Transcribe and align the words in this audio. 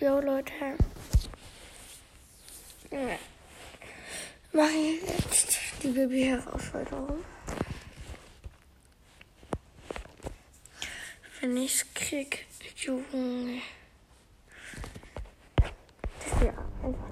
Jo, 0.00 0.18
Leute. 0.18 0.52
Ja. 2.90 3.18
Mache 4.50 4.70
ich 4.70 5.02
jetzt 5.02 5.58
die 5.82 5.88
Baby-Herausforderung. 5.88 7.22
Wenn 11.40 11.56
ich's 11.58 11.84
krieg, 11.92 12.46
Junge. 12.76 13.60
Einfach. 16.40 17.04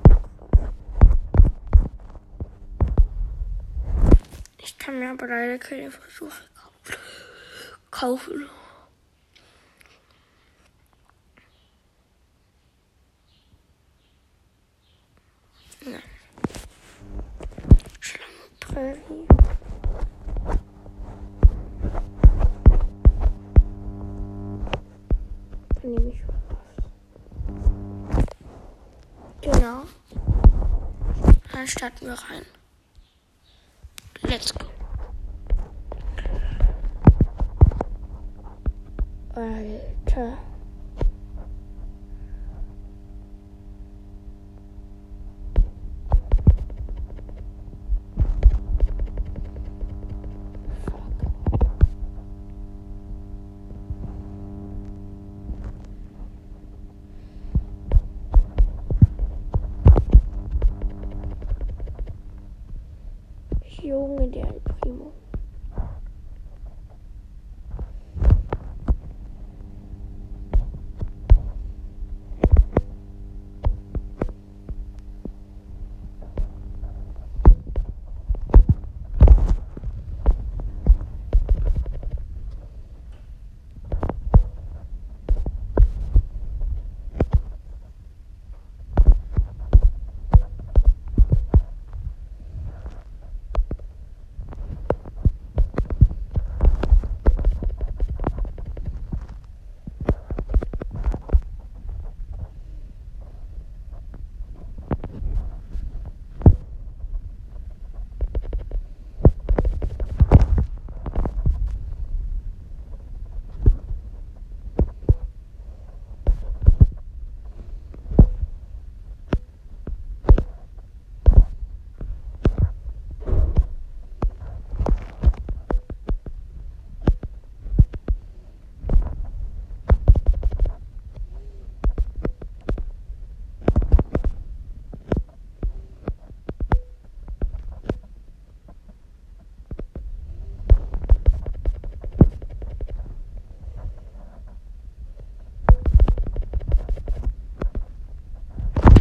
Ich 4.62 4.78
kann 4.78 4.98
mir 4.98 5.10
aber 5.10 5.26
leider 5.26 5.58
keine 5.58 5.90
Versuche 5.90 6.42
kaufen. 7.90 8.48
Ja. 15.80 15.98
Schlangenprärie. 18.00 19.26
Nehme 25.82 26.12
ich. 26.12 26.22
Genau. 29.40 29.84
Dann 31.52 31.66
starten 31.66 32.06
wir 32.06 32.14
rein. 32.14 32.44
Let's 34.22 34.52
go. 34.54 34.66
Alter. 39.34 40.38
Junge, 64.28 64.60
der 64.64 64.74
Primo. 64.80 65.12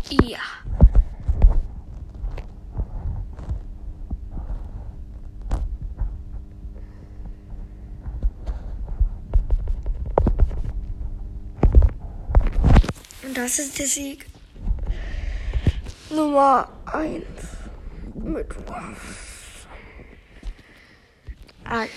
Ja. 0.09 0.39
Das 13.37 13.59
ist 13.59 13.77
der 13.77 13.85
Sieg 13.85 14.25
Nummer 16.09 16.71
1 16.87 17.23
mit 18.15 18.47
was? 18.67 19.67
Alt. 21.63 21.91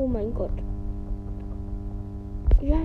Oh 0.00 0.06
mein 0.06 0.32
Gott. 0.32 0.50
Ja. 2.62 2.78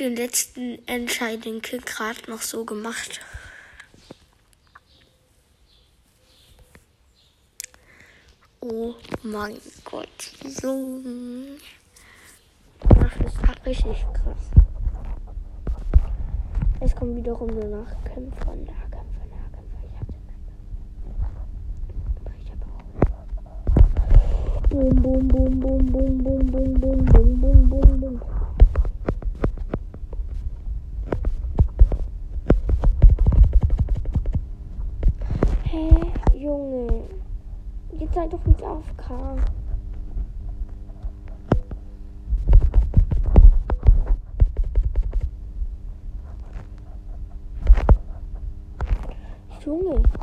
Den 0.00 0.16
letzten 0.16 0.78
entscheidenden 0.88 1.60
Kick 1.60 1.84
gerade 1.84 2.30
noch 2.30 2.40
so 2.40 2.64
gemacht. 2.64 3.20
Oh 8.60 8.94
mein 9.22 9.58
Gott. 9.84 10.08
So. 10.42 11.00
Das 12.80 13.12
ist 13.26 13.66
richtig 13.66 14.06
krass. 14.14 14.48
Es 16.80 16.96
kommt 16.96 17.14
wiederum 17.16 17.48
nur 17.48 17.66
Nachkämpfer, 17.66 18.56
Nahkämpfer, 18.56 19.26
Nahkämpfer. 19.28 19.84
Ich 19.86 20.00
hatte 20.00 20.14
Ich 22.42 22.50
habe 22.50 22.64
auch. 22.64 22.84
Boom, 24.74 24.90
boom, 24.90 25.28
boom, 25.28 25.60
boom, 25.60 25.86
boom, 25.86 26.18
boom, 26.18 26.46
boom, 26.50 26.80
boom, 26.80 27.04
boom, 27.04 27.40
boom, 27.40 27.68
boom, 27.68 28.00
boom. 28.00 28.20
Hä, 35.62 36.10
Junge. 36.34 37.04
Jetzt 37.92 38.14
sei 38.14 38.26
doch 38.26 38.44
nicht 38.46 38.64
AFK. 38.64 39.10
Junge. 49.64 50.13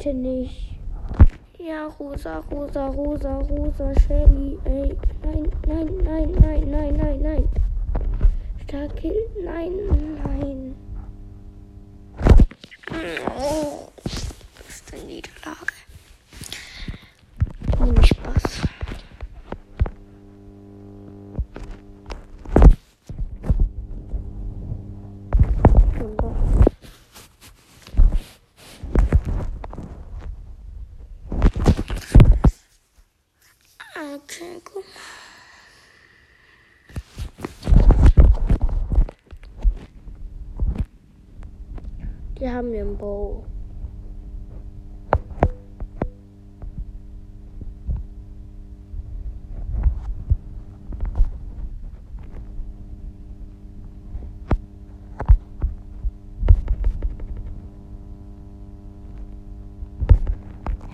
Bitte 0.00 0.14
nicht. 0.16 0.78
Ja, 1.58 1.86
rosa, 1.98 2.38
rosa, 2.50 2.86
rosa, 2.86 3.38
rosa, 3.38 3.92
Shelly. 4.00 4.58
Ey, 4.64 4.96
nein, 5.22 5.50
nein, 5.66 5.88
nein, 6.02 6.32
nein, 6.40 6.70
nein, 6.70 6.96
nein, 6.96 7.20
nein. 7.20 7.48
Stark. 8.62 9.02
Nein, 9.44 9.72
nein. 10.24 10.74
Oh, 13.38 13.79
mir 42.70 42.82
einen 42.82 42.96
Bow. 42.96 43.44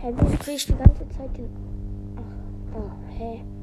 Hä, 0.01 0.13
wieso 0.15 0.37
krieg 0.39 0.57
ich 0.57 0.67
die 0.67 0.75
ganze 0.75 1.09
Zeit 1.09 1.37
den. 1.37 1.51
Ach, 2.17 2.79
oh, 2.79 2.91
hä? 3.19 3.56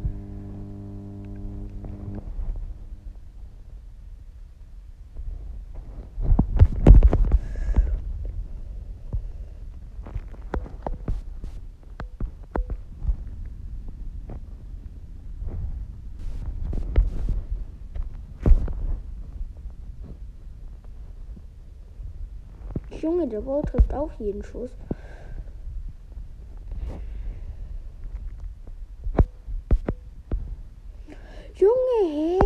Junge, 23.04 23.28
der 23.28 23.42
Ball 23.42 23.62
trifft 23.64 23.94
auch 23.94 24.14
jeden 24.18 24.42
Schuss. 24.42 24.72
Junge, 31.54 32.14
hä? 32.14 32.40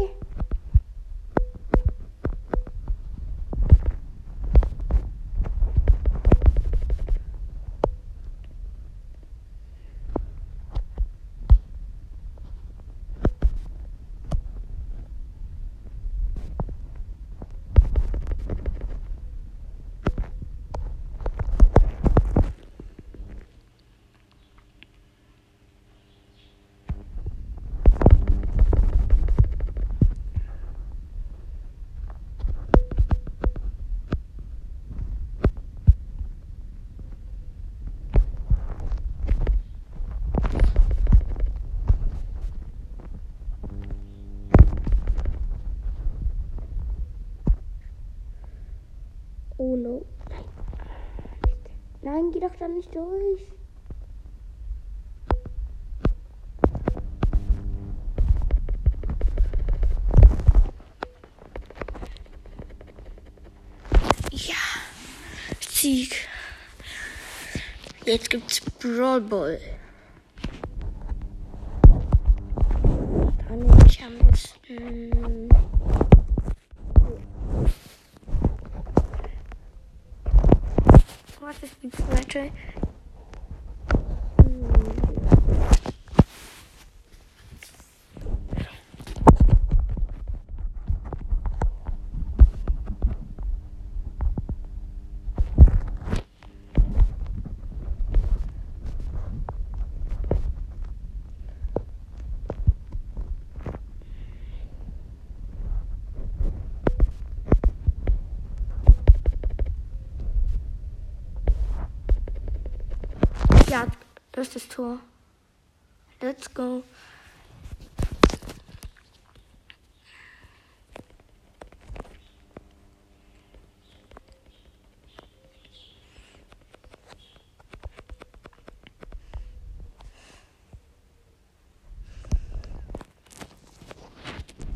Oh 49.70 49.76
no. 49.76 50.06
Nein. 50.30 50.46
Nein, 52.02 52.32
geh 52.32 52.40
doch 52.40 52.56
da 52.58 52.70
nicht 52.70 52.96
durch. 52.96 53.42
Ja, 64.32 64.56
Sieg. 65.60 66.16
Jetzt 68.06 68.30
gibt's 68.30 68.62
Brawl 68.62 69.20
Ball. 69.20 69.60
Was 81.48 81.64
ist 81.64 81.82
die 81.82 81.90
zweite? 81.90 82.52
Ja, 113.70 113.86
das 114.78 114.86
ist 114.86 114.98
das 114.98 114.98
Tor. 114.98 115.00
Let's 116.22 116.54
go. 116.54 116.84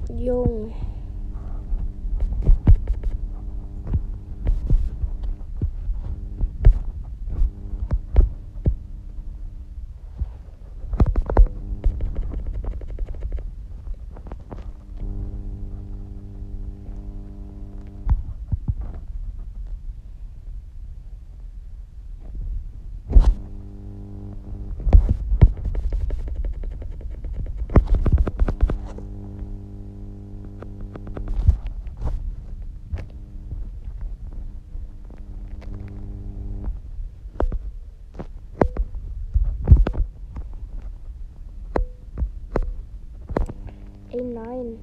Junge. 0.10 0.71
Ey, 44.22 44.28
nein. 44.28 44.78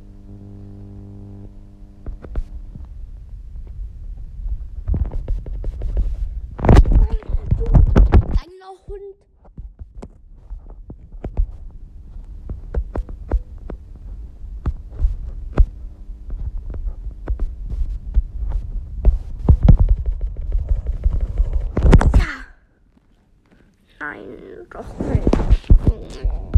Nein, 24.01 24.67
doch 24.71 24.99
nicht. 24.99 26.58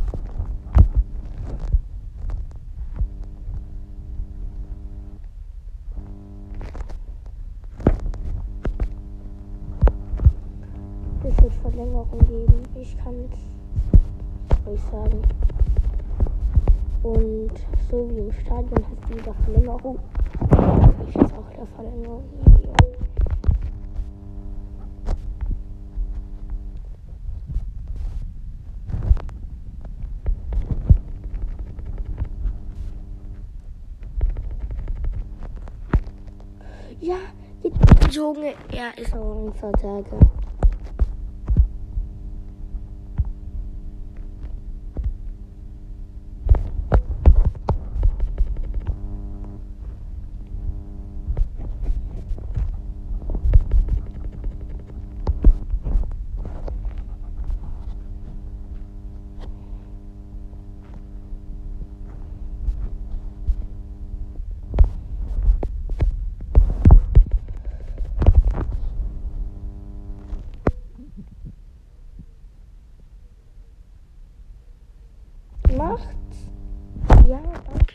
Kann 13.02 13.14
es 13.30 14.68
euch 14.68 14.80
sagen. 14.90 15.22
Und 17.02 17.52
so 17.90 18.10
wie 18.10 18.18
im 18.18 18.32
Stadion 18.32 18.84
hast 18.84 19.10
du 19.10 19.18
wieder 19.18 19.34
Verlängerung. 19.44 19.98
Ich 21.08 21.14
jetzt 21.14 21.32
auch 21.32 21.50
der 21.56 21.66
Verlängerung. 21.66 22.24
Ja. 37.00 37.16
Junge, 38.10 38.54
er 38.72 38.98
ist. 38.98 39.10
Vertage. 39.58 40.16
Macht. 40.16 40.39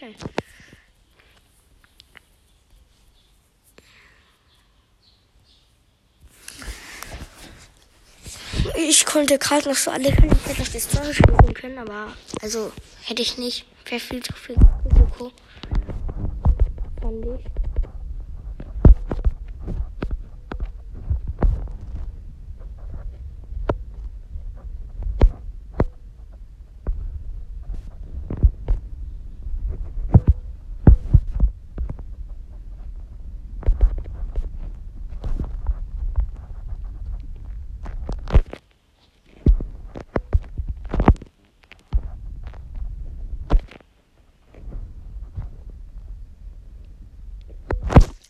Okay. 0.05 0.15
Ich 8.77 9.05
konnte 9.05 9.39
gerade 9.39 9.67
noch 9.69 9.75
so 9.75 9.89
alle 9.89 10.11
Fähigkeiten 10.11 10.61
auf 10.61 10.69
das 10.69 10.87
Tor 10.87 11.11
spielen 11.13 11.53
können, 11.53 11.79
aber 11.79 12.13
also 12.41 12.71
hätte 13.03 13.21
ich 13.21 13.37
nicht. 13.37 13.65
Wäre 13.85 13.99
viel 13.99 14.21
zu 14.21 14.33
viel 14.33 14.57
Risiko. 14.85 15.31
Fand 17.01 17.25
ich. 17.25 17.45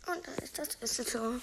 Und 0.07 0.21
das 0.57 0.75
ist 0.97 1.11
Tor. 1.11 1.33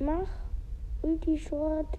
Mach 0.00 0.26
Ulti 1.02 1.38
Short. 1.38 1.98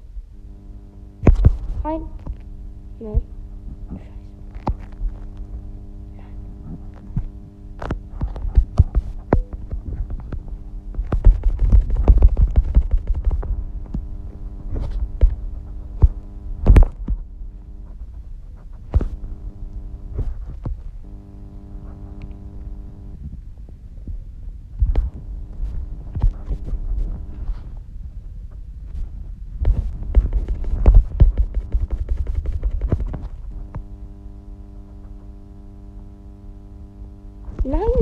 Nine 37.63 38.00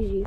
Easy. 0.00 0.24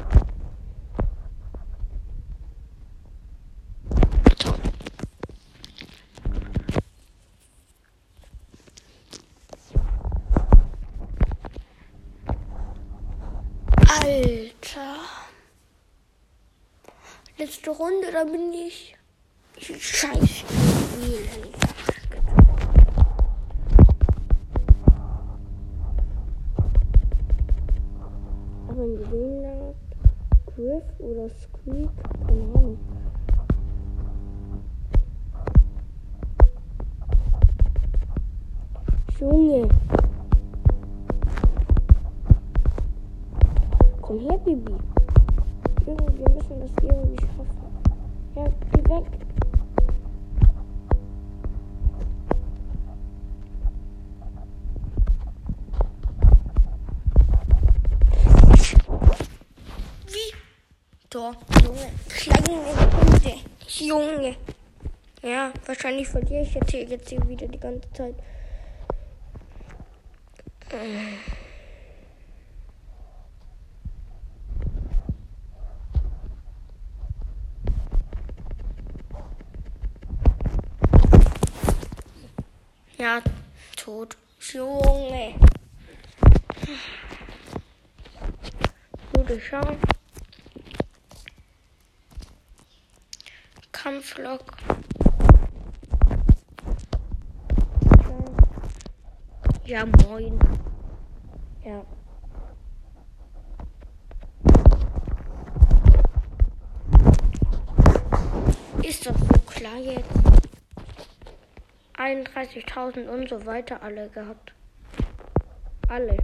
Alter. 13.89 14.99
Letzte 17.37 17.71
Runde, 17.71 18.11
da 18.11 18.25
bin 18.25 18.53
ich. 18.53 18.95
Scheiße. 19.59 20.45
Wahrscheinlich 65.73 66.07
verliere 66.07 66.43
ich 66.43 66.53
jetzt 66.53 66.69
hier, 66.69 66.83
jetzt 66.83 67.09
hier 67.09 67.27
wieder 67.27 67.47
die 67.47 67.59
ganze 67.59 67.91
Zeit. 67.93 68.15
Ja, 82.99 83.21
tot. 83.75 84.15
Junge. 84.39 85.33
Gute 89.13 89.39
Chance. 89.39 89.79
Kampflok. 93.71 94.55
Ja, 99.73 99.87
moin. 99.87 100.37
Ja. 101.65 101.83
Ist 108.83 109.07
doch 109.07 109.17
so 109.17 109.39
klar 109.47 109.77
jetzt. 109.77 110.11
31.000 111.97 113.07
und 113.07 113.27
so 113.27 113.43
weiter 113.47 113.81
alle 113.81 114.09
gehabt. 114.09 114.53
Alle. 115.87 116.17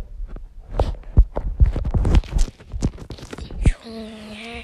Junge. 3.66 4.64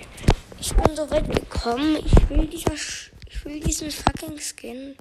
Ich 0.60 0.76
bin 0.76 0.96
so 0.96 1.10
weit 1.10 1.28
gekommen. 1.36 1.98
Ich 2.06 2.30
will 2.30 2.46
dieser 2.46 2.76
ich 2.76 3.46
will 3.46 3.60
diesen 3.62 3.90
fucking 3.90 4.38
Skin. 4.38 4.96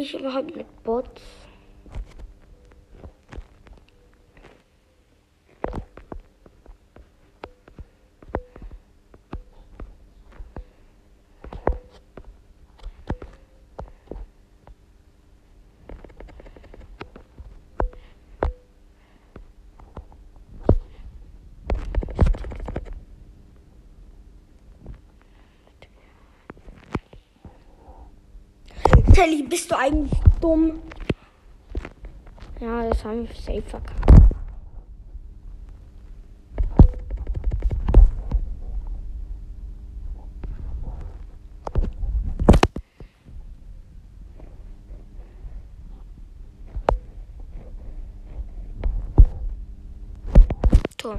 Ich 0.00 0.14
überhaupt 0.14 0.56
mit 0.56 0.79
Sally, 29.14 29.42
bist 29.42 29.70
du 29.70 29.76
eigentlich 29.76 30.18
dumm? 30.40 30.80
Ja, 32.60 32.88
das 32.88 33.04
haben 33.04 33.28
wir 33.28 33.34
safe 33.34 33.62
verkackt. 33.62 34.00
Tor. 50.96 51.18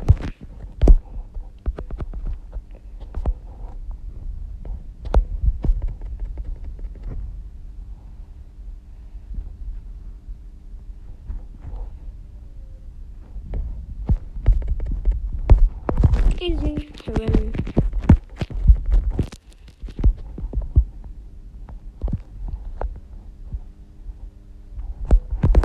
Easy. 16.40 16.74
Gewinnen. 17.06 17.54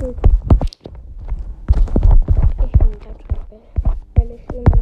Gut. 0.07 0.15
Ich 2.63 2.71
bin 2.79 2.91
der 2.91 3.17
Treppe. 3.17 3.59
Ehrlich 4.15 4.41
immer 4.53 4.77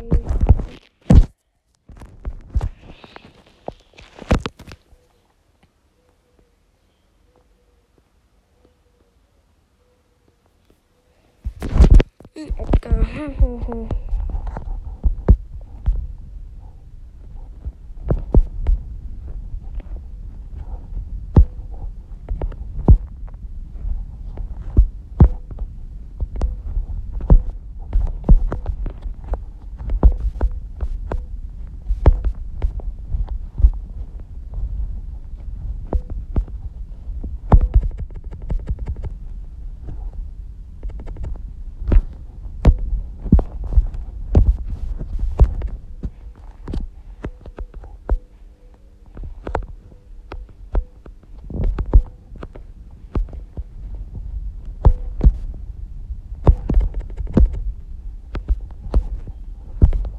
Edgar. 12.36 13.96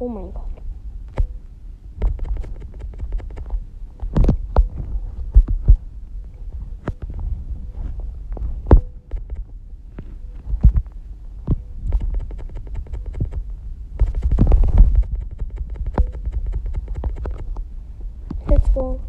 Oh 0.06 0.08
mein 0.08 0.32
Gott. 0.32 0.44
Let's 18.48 18.68
go. 18.72 19.00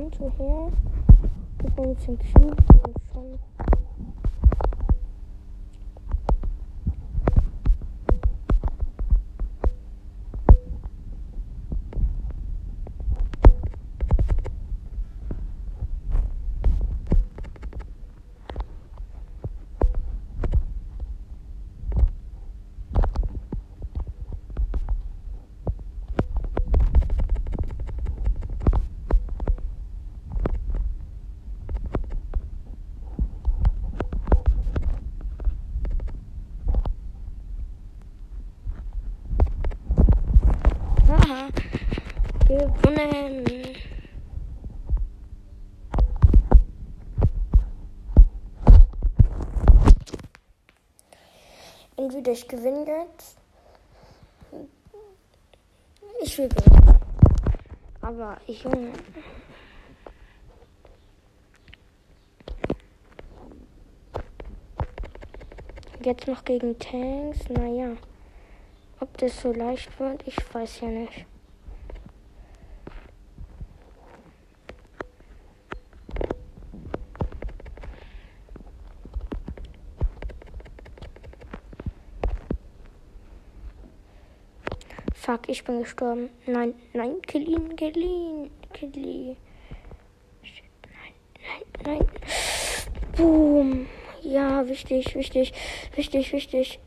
Ja, 0.00 0.06
kommt 0.06 0.14
so 0.14 0.32
her. 0.38 0.72
Wir 1.58 1.76
wollen 1.76 1.90
jetzt 1.90 2.06
den 2.06 2.18
Cube 2.18 2.56
und 2.86 3.00
schon. 3.12 3.38
Haha. 41.10 41.48
Gewonnen. 42.46 43.44
Entweder 52.20 52.36
ich 52.36 52.48
gewinne 52.48 53.06
jetzt. 53.06 53.38
Ich 56.22 56.36
will 56.36 56.50
gewinnen. 56.50 56.98
Aber 58.02 58.36
ich 58.46 58.62
Junge. 58.62 58.92
Jetzt 66.04 66.26
noch 66.26 66.44
gegen 66.44 66.78
Tanks, 66.78 67.48
naja. 67.48 67.96
Ob 69.00 69.16
das 69.16 69.40
so 69.40 69.50
leicht 69.54 69.98
wird, 69.98 70.22
ich 70.26 70.36
weiß 70.54 70.80
ja 70.80 70.88
nicht. 70.88 71.24
Fuck, 85.20 85.50
ich 85.50 85.64
bin 85.64 85.80
gestorben. 85.80 86.30
Nein, 86.46 86.72
nein, 86.94 87.20
kill 87.20 87.46
ihn, 87.46 87.76
kill 87.76 87.94
ihn, 87.94 88.50
kill 88.72 88.96
ihn. 88.96 89.36
Shit, 90.42 90.64
nein, 90.86 91.12
nein, 91.84 91.98
nein. 91.98 92.06
Boom. 93.18 93.86
Ja, 94.22 94.66
wichtig, 94.66 95.14
wichtig, 95.14 95.52
wichtig, 95.94 96.32
wichtig. 96.32 96.80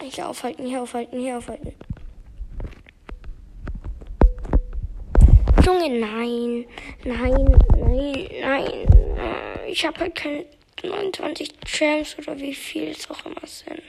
Hier 0.00 0.28
aufhalten, 0.28 0.66
hier 0.66 0.82
aufhalten, 0.82 1.18
hier 1.18 1.38
aufhalten. 1.38 1.74
Junge, 5.66 5.98
nein, 5.98 6.66
nein, 7.04 7.56
nein, 7.76 8.28
nein. 8.40 8.86
Ich 9.66 9.84
habe 9.84 9.98
halt 9.98 10.14
keine 10.14 10.46
29 10.84 11.50
Champs 11.64 12.16
oder 12.20 12.38
wie 12.38 12.54
viel 12.54 12.90
es 12.90 13.10
auch 13.10 13.26
immer 13.26 13.44
sind. 13.46 13.81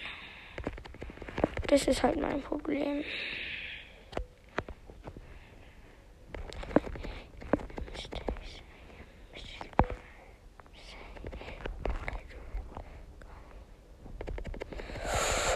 Das 1.74 1.88
ist 1.88 2.04
halt 2.04 2.22
mein 2.22 2.40
Problem. 2.40 3.04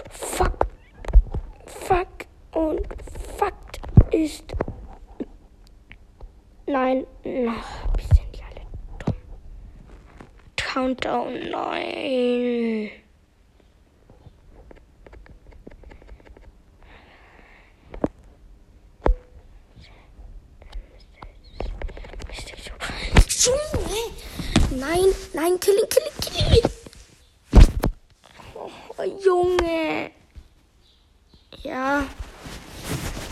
Fuck. 0.10 0.66
Fuck. 1.68 2.08
Und 2.52 2.82
Fakt 3.38 3.80
ist. 4.12 4.56
Nein. 6.66 7.06
Ach, 7.48 7.94
sind 8.00 8.36
die 8.36 8.42
alle 8.42 8.66
dumm. 9.06 9.14
Countdown, 10.56 11.52
nein. 11.52 12.90
Junge! 23.48 24.12
Nein, 24.80 25.12
nein, 25.34 25.60
kill 25.60 25.74
ihn, 25.74 25.90
kill 25.90 26.04
ihn, 26.06 26.20
kill 26.22 26.58
ihn! 26.58 26.70
Oh, 28.54 29.04
Junge! 29.26 30.12
Ja. 31.64 32.06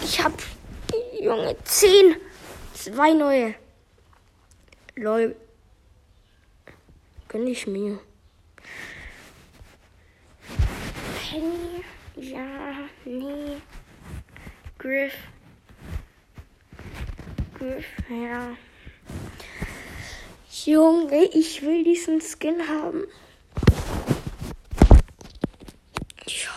Ich 0.04 0.24
hab, 0.24 0.34
Junge, 1.22 1.56
zehn. 1.64 2.16
Zwei 2.74 3.14
neue. 3.14 3.54
Lol. 4.96 5.36
Gönn 7.28 7.46
ich 7.46 7.68
mir. 7.68 8.00
Penny. 11.30 11.84
Ja, 12.16 12.90
nee. 13.04 13.62
Griff. 14.80 15.14
Griff, 17.60 17.86
ja. 18.10 18.58
Junge, 20.66 21.26
ich 21.26 21.62
will 21.62 21.84
diesen 21.84 22.20
Skin 22.22 22.68
haben. 22.68 23.04
Junge. 26.26 26.56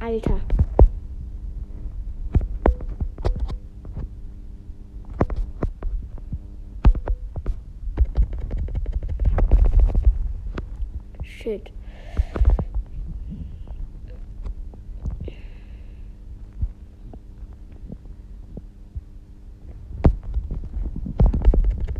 Alter. 0.00 0.40
Shit. 11.22 11.70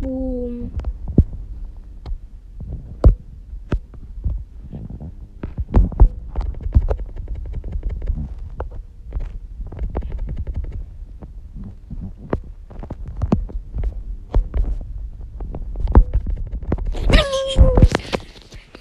Boom. 0.00 0.72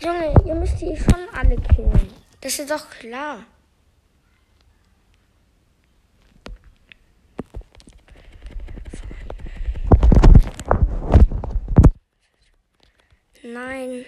Junge, 0.01 0.33
ihr 0.43 0.55
müsst 0.55 0.81
die 0.81 0.95
killen. 1.61 2.13
Das 2.41 2.59
ist 2.59 2.69
doch 2.71 2.89
klar. 2.89 3.45
Nein. 13.43 14.05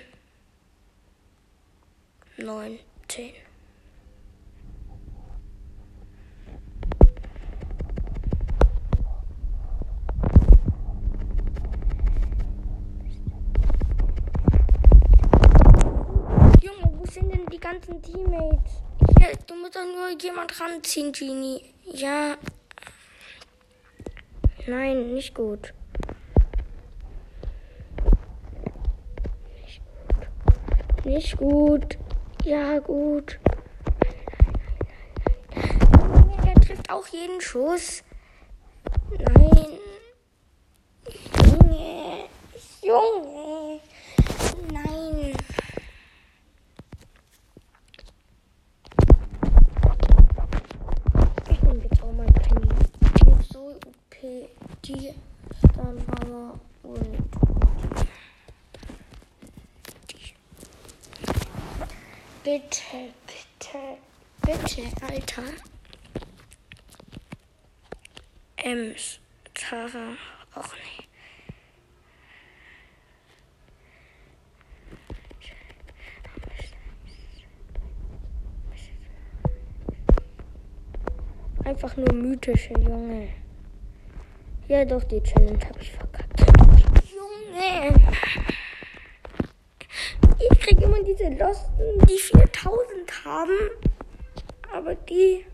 Neun, 2.37 2.79
zehn. 3.07 3.33
Teammate. 17.81 18.59
Ja, 19.19 19.27
du 19.47 19.55
musst 19.55 19.75
doch 19.75 19.83
nur 19.83 20.09
jemand 20.21 20.59
ranziehen, 20.59 21.12
Genie. 21.12 21.62
Ja. 21.86 22.38
Nein, 24.67 25.13
nicht 25.13 25.33
gut. 25.33 25.73
Nicht 31.03 31.38
gut. 31.38 31.97
Ja, 32.45 32.79
gut. 32.79 33.39
Er 36.45 36.55
trifft 36.62 36.89
auch 36.89 37.07
jeden 37.07 37.41
Schuss. 37.41 38.03
Nein. 39.19 39.79
Junge. 41.36 42.29
Junge. 42.81 43.79
Nein. 44.71 45.33
Ich 51.49 51.62
nehme 51.62 51.83
jetzt 51.83 52.01
auch 52.01 52.13
mal 52.13 52.25
Penny. 52.27 52.69
Die 53.01 53.41
ist 53.41 53.51
so 53.51 53.59
OP. 53.69 54.12
Die 54.23 55.13
Power 55.73 56.57
und 56.83 57.29
Bitte, 62.41 63.12
bitte, 63.27 63.97
bitte, 64.41 65.05
Alter. 65.05 65.43
Ems, 68.55 69.19
Tara, 69.53 70.15
auch 70.55 70.73
nicht. 70.73 71.09
einfach 81.65 81.97
nur 81.97 82.13
mythische 82.13 82.73
Junge. 82.73 83.42
Ja, 84.67 84.86
doch, 84.86 85.04
die 85.04 85.21
Challenge 85.21 85.60
habe 85.67 85.80
ich 85.82 85.91
verkackt. 85.91 86.39
Junge! 87.12 87.93
Ich 90.39 90.60
krieg 90.60 90.82
immer 90.82 91.04
diese 91.04 91.30
Losten, 91.30 91.99
die 92.10 92.17
4000 92.17 93.26
haben. 93.26 93.52
Aber 94.73 94.95
die. 94.95 95.45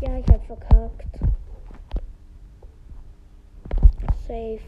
Ja, 0.00 0.18
ich 0.18 0.26
habe 0.26 0.44
verkackt. 0.44 1.20
Safe. 4.26 4.58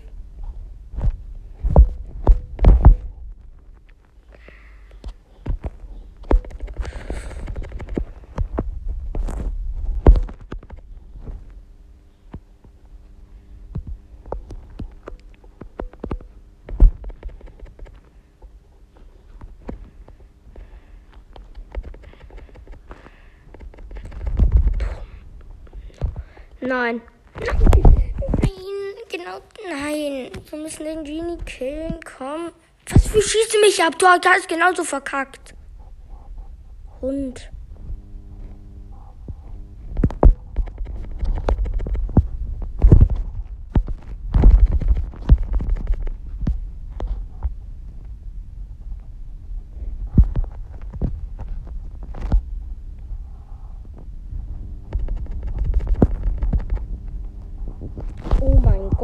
Nein. 26.66 27.03
Nein, 27.40 28.53
genau, 29.11 29.40
nein. 29.68 30.31
Wir 30.48 30.59
müssen 30.59 30.85
den 30.85 31.05
Genie 31.05 31.37
killen, 31.44 32.00
komm. 32.16 32.53
Was 32.88 33.07
für 33.07 33.20
schießt 33.20 33.55
du 33.55 33.61
mich 33.61 33.83
ab? 33.83 33.98
Du 33.98 34.07
hast 34.07 34.48
genauso 34.48 34.83
verkackt. 34.83 35.55
Hund. 37.03 37.50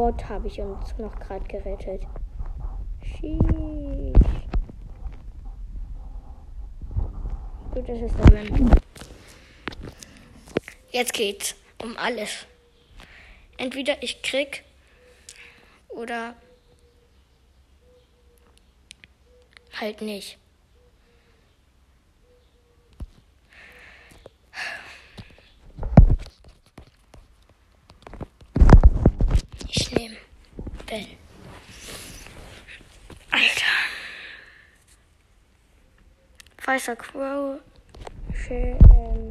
Gott, 0.11 0.27
habe 0.27 0.47
ich 0.49 0.59
uns 0.59 0.97
noch 0.97 1.17
gerade 1.17 1.45
gerettet. 1.45 2.05
Sheesh. 3.01 4.13
Gut, 7.73 7.87
das 7.87 8.01
ist 8.01 8.15
der. 8.19 8.43
Jetzt 10.91 11.13
geht's 11.13 11.55
um 11.81 11.95
alles. 11.95 12.45
Entweder 13.55 14.03
ich 14.03 14.21
krieg 14.21 14.65
oder 15.87 16.35
halt 19.79 20.01
nicht. 20.01 20.37
Ich 29.73 29.89
nehme 29.91 30.17
Ben. 30.85 31.07
Alter. 33.31 33.65
Weißer 36.71 36.95
Crow. 36.95 37.59
Ähm, 38.49 39.29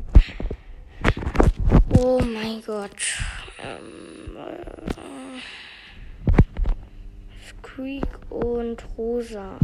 Oh 1.97 2.21
mein 2.21 2.61
Gott. 2.67 2.91
Ähm, 3.65 4.37
äh, 4.37 5.41
Squeak 7.49 8.07
und 8.29 8.87
Rosa. 8.99 9.59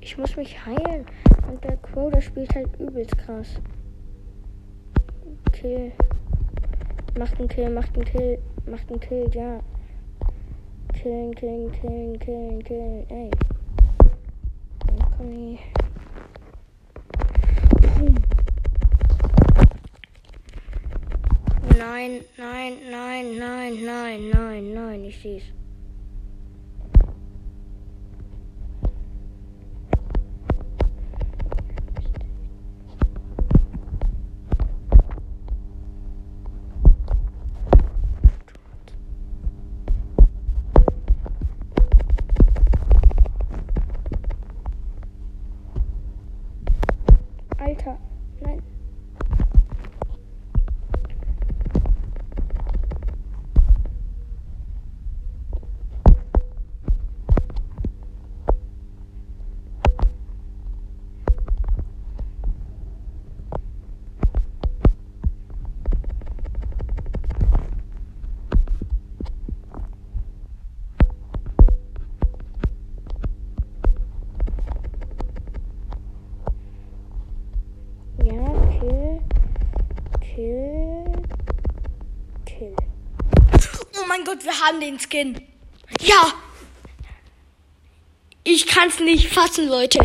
Ich 0.00 0.16
muss 0.16 0.34
mich 0.34 0.64
heilen. 0.64 1.04
Und 1.50 1.62
der 1.62 1.76
Crow, 1.76 2.10
der 2.10 2.22
spielt 2.22 2.54
halt 2.54 2.74
übelst 2.80 3.18
krass. 3.18 3.60
Kill. 5.52 5.92
Macht 7.18 7.38
einen 7.38 7.48
Kill, 7.48 7.68
macht 7.68 7.94
einen 7.94 8.06
Kill, 8.06 8.38
macht 8.64 8.88
einen 8.88 9.00
Kill, 9.00 9.28
ja. 9.34 9.60
Killen, 11.00 11.32
killen, 11.36 11.70
killen, 11.70 12.18
killen, 12.18 12.64
killen, 12.64 13.06
ey. 13.08 13.30
Dann 14.84 14.98
komm 15.16 15.32
hier. 15.32 15.58
nein, 21.78 22.24
nein, 22.36 22.76
nein, 22.90 23.38
nein, 23.38 23.84
nein, 23.84 24.30
nein, 24.30 24.74
nein, 24.74 25.04
ich 25.04 25.22
seh's. 25.22 25.44
Wir 84.48 84.60
haben 84.60 84.80
den 84.80 84.98
Skin. 84.98 85.46
Ja. 86.00 86.32
Ich 88.44 88.66
kann's 88.66 88.98
nicht 88.98 89.28
fassen, 89.28 89.68
Leute. 89.68 90.00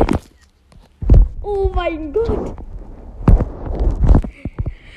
Oh 1.42 1.70
mein 1.74 2.12
Gott. 2.12 2.54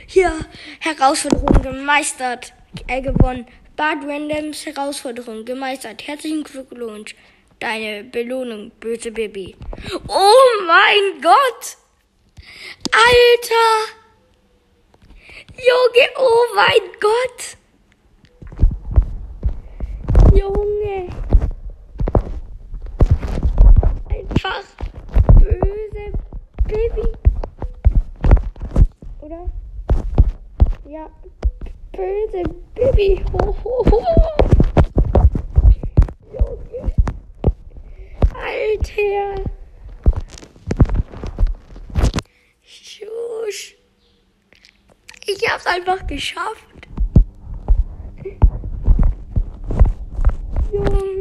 Hier, 0.05 0.33
Herausforderung 0.79 1.61
gemeistert. 1.61 2.53
Er 2.87 3.01
gewonnen. 3.01 3.47
Bad 3.77 4.03
Randoms 4.05 4.65
Herausforderung 4.65 5.45
gemeistert. 5.45 6.05
Herzlichen 6.07 6.43
Glückwunsch. 6.43 7.15
Deine 7.59 8.03
Belohnung, 8.03 8.71
böse 8.79 9.11
Baby. 9.11 9.55
Oh 10.07 10.63
mein 10.67 11.21
Gott! 11.21 11.77
Alter! 12.91 13.93
Junge, 15.55 16.09
oh 16.17 16.45
mein 16.55 16.91
Gott! 16.99 17.57
Junge! 20.37 21.09
Einfach 24.47 24.63
böse 25.39 26.13
Baby. 26.67 27.07
Oder? 29.21 29.49
Ja, 30.87 31.09
böse 31.91 32.43
Baby. 32.73 33.23
Ho, 33.33 33.55
ho, 33.63 33.85
ho. 33.91 34.03
Junge. 36.31 36.93
Alter. 38.33 39.43
Schusch. 42.61 43.75
Ich 45.25 45.49
hab's 45.49 45.65
einfach 45.65 46.07
geschafft. 46.07 46.87
Junge. 50.71 51.16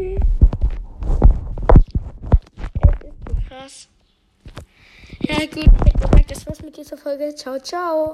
Krass. 3.66 3.88
Ja 5.20 5.38
gut, 5.46 6.30
das 6.30 6.46
war's 6.46 6.62
mit 6.62 6.76
dieser 6.76 6.96
Folge. 6.96 7.34
Ciao, 7.34 7.58
ciao. 7.58 8.04